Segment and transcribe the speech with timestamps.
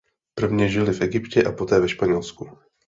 [0.35, 2.49] Prvně žily v Egyptě a poté ve Španělsku.